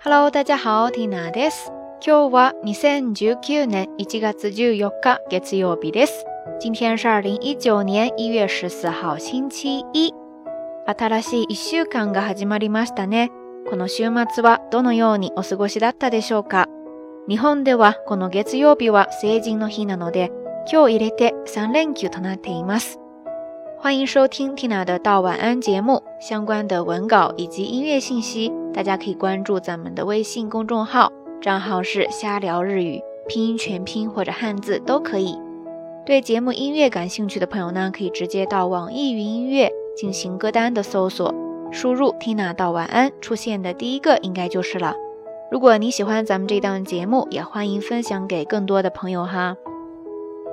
[0.00, 1.72] Hello，大家好，Tina です。
[2.06, 6.24] 今日は2019年1月14日月曜日です。
[6.60, 10.14] 今天是二零一九年一月十四号星期一。
[10.86, 13.32] 新しい一週間が始まりましたね。
[13.68, 16.68] この週末はどのようにお過ごしだったでしょうか
[17.28, 20.30] 日本ではこの月曜日は成人の日なので、
[20.72, 23.00] 今日入れて3連休となっています。
[23.80, 35.38] 欢迎收听 Tina 的到晚安节目，相关的文稿以及音乐信息，大家可以关注咱们的微信公众号，账号是瞎聊日语，拼音全拼或者汉字都可以。
[36.04, 41.32] 对节目音乐感兴趣的朋友呢，可以直接到网易云音乐进行歌单的搜索，
[41.70, 44.96] 输入 Tina 到晚安，出现的第一个应该就是了。
[45.52, 49.56] 如果你喜欢咱们这档节目，也欢迎分享给更多的朋友哈。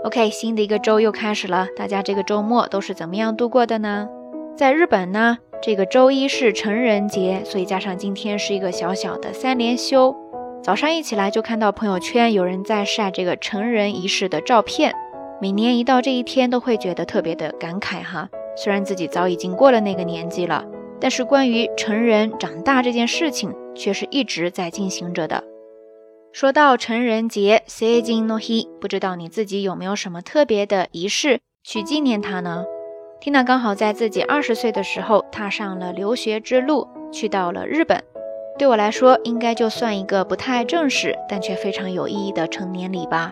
[0.05, 4.07] OK，新的一个周又开始了，大家这个周末都是怎么样度过的呢？
[4.55, 10.15] 在日本呢，这个周一是成人节，所以加上今天是一个小小的三连休。
[10.61, 14.93] 早上一起来就看到朋友圈有人在晒这个成人仪式的照片。
[15.41, 18.29] 每年一到这一天，都会觉得特别的感慨哈。
[18.55, 20.63] 虽然自己早已经过了那个年纪了，
[21.01, 25.43] 但是关于成人长大这件事情，却是一直在进行着的。
[26.35, 32.65] 说到成人节 s e j i n no Hi，不知道你自己有没有什么特别的仪式去纪念它呢
[33.21, 38.03] ？Tina 刚好在自己二十岁的时候踏上了留学之路，去到了日本。
[38.59, 43.31] 对我来说，应该就算一个不太正式，但却非常有意义的成年礼吧。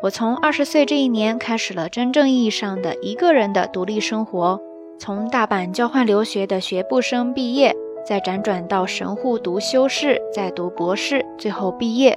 [0.00, 4.58] 我从二十岁这一年开始了真正意义上的一个人的独立生活，
[4.98, 7.76] 从大阪交换留学的学部生毕业。
[8.06, 12.16] 再辗转到神户读修士，再读博士，最后毕业。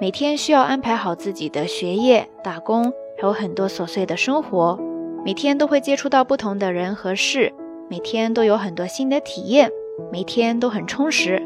[0.00, 2.84] 每天需要安排好自己的学业、打工，
[3.18, 4.78] 还有很多琐碎的生活。
[5.22, 7.52] 每天都会接触到不同的人和事，
[7.90, 9.70] 每天都有很多新的体验，
[10.10, 11.42] 每天都很充实。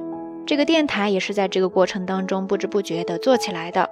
[0.47, 3.91] 这个电台也是在这个过程当中不知不觉地做起来的。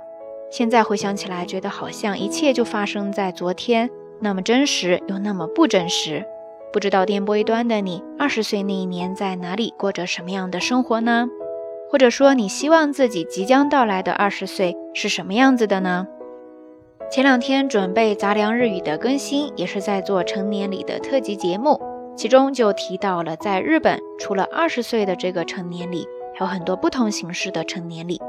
[0.53, 3.91] 现在回想起来，觉得好像一切就发生在昨天，
[4.21, 6.25] 那么真实又那么不真实。
[6.72, 11.28] 不知道电波一端的你，二十岁那一年在哪里过着什么样的生活呢？
[11.91, 16.06] 或者说，你希望自己即将到来的二十岁是什么样子的呢？
[17.10, 21.81] 前两天准备杂粮日语的更新，也是在做成年礼的特辑节目，
[22.16, 26.06] 其中就提到了在日本，除了二十岁的这个成年礼，
[26.37, 28.20] 还有很多不同形式的成年礼。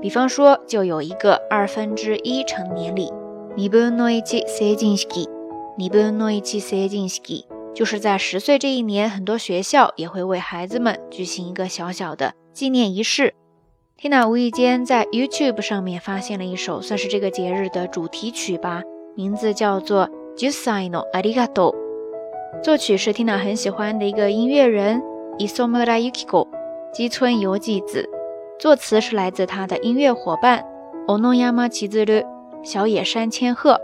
[0.00, 3.12] 比方说，就有一个二分之一成年礼，
[3.58, 4.40] 二分の一成
[4.74, 5.06] 人式，
[5.76, 7.49] 二分の一成人式。
[7.74, 13.34] 就是在十岁这一年，很多学校也会为孩子们举行一个小小的纪念仪式。
[13.98, 18.82] Tina 无意间在 YouTube 上面发现了一首算是这个节日的主题曲吧，
[19.14, 21.74] 名字叫做《Jusai no Arigato》，
[22.62, 25.02] 作曲是 Tina 很喜欢的一个音乐人
[25.38, 26.48] Isomura Yukiko
[26.92, 28.08] 基村由纪子，
[28.58, 30.64] 作词是来自他的音乐伙伴
[31.06, 32.26] Onoyama Chizuru
[32.62, 33.78] 小野山千鹤，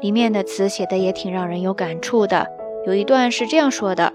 [0.00, 2.46] 里面的词写的也挺让人有感触的。
[2.85, 4.11] 有一段是这样说的：“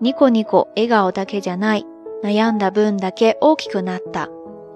[0.00, 1.86] ニコニコ笑顔だけじゃない、
[2.22, 4.28] 悩んだ分だけ大きくなった。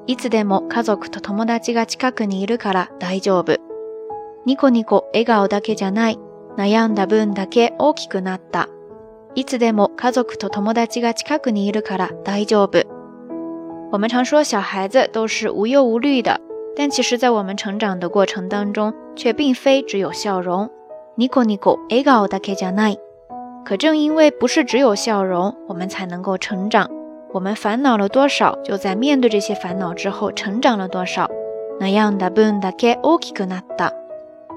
[0.06, 3.58] いつでも家族と友達が近くにいるから大丈夫。
[4.46, 6.18] ニコニコ笑顔だけじゃない、
[6.56, 8.68] 悩んだ分だけ大きくなった。
[9.34, 12.84] いつでも家族と友達が近くにいるから大丈夫。”
[13.92, 16.40] 我们常说小孩子都是无忧无虑的，
[16.74, 20.70] 但其实，在我们成长的过程当中，却并非只有笑容。
[21.18, 22.98] ニコニコ笑顔だけじゃない。
[23.66, 26.90] 可正因为不是只有笑容，我们才能够成长。
[27.32, 31.30] 我们烦恼了多少，就在面对这些烦恼之后成长了多少。
[31.80, 33.92] 那样的分だけ大きくなった。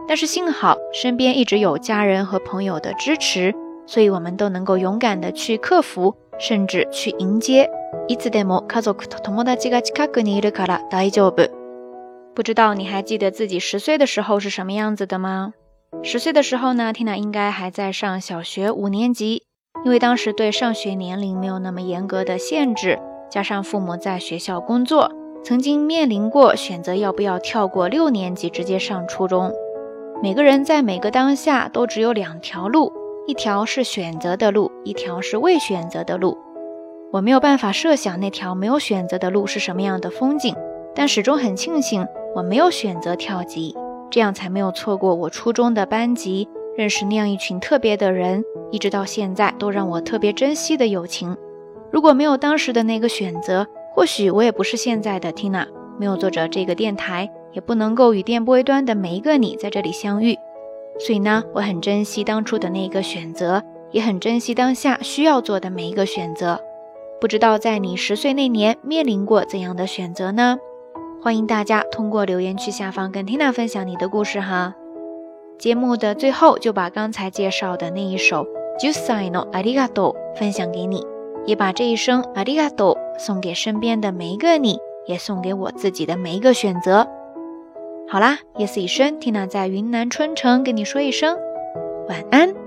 [0.07, 3.53] 但是幸好身边一直有家人和朋友的支持，
[3.87, 7.69] 所以我们都能够勇敢的去克服，甚至去迎接。
[8.07, 11.49] いつでも家族と友達が近くにいるから大丈夫。
[12.35, 15.53] 不知道你还记得自己十岁的时候是什么样子的吗？
[16.02, 19.42] 十岁的时候呢，Tina 应该还在上小学五年级，
[19.84, 22.98] 因为当时对上学年龄没有那么严格的限制，
[23.30, 25.12] 加上父母在学校工作，
[25.44, 29.52] 曾经面临过选择要不要跳过六年级直接上初中。
[30.22, 32.92] 每个人在每个当下都只有两条路，
[33.26, 36.38] 一条是选择的路，一条是未选择的路。
[37.12, 40.54] 我没有办法设想那条没有选择的路是什么样的风景，
[40.94, 43.74] 但始终很庆幸我没有选择跳级。
[44.10, 51.36] 这样才没有错过我初中的班级，认识那样一群特别的人，一直到现在都让我特别珍惜的友情。
[51.90, 55.66] 如果没有当时的那个选择，或许我也不是现在的 Tina，
[55.98, 60.36] 没有做着这个电台，也不能够与电波一端的每一个你在这里相遇。
[60.98, 66.60] 所以呢，我很珍惜当初的那一个选择，也很珍惜当下需要做的每一个选择。
[67.20, 70.58] 不知道在你十岁那年面临过怎样的选择呢？
[71.22, 74.74] 欢迎大家通过留言区下方跟 Tina 分享你的故事哈。
[75.58, 78.44] 节目的最后就把刚才介绍的那一首
[78.80, 81.06] 《Jusai no Arigato》分享给你，
[81.44, 87.06] 也把这一声 Arigato 送给身边的每一个你，也送给我自己的每一个选择。
[88.08, 91.36] 好啦，夜色已深，缇娜在云南春城跟你说一声
[92.08, 92.59] 晚安。